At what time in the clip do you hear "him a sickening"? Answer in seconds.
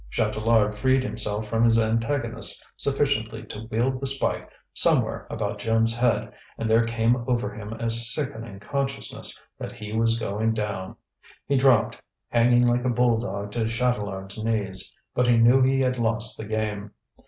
7.53-8.59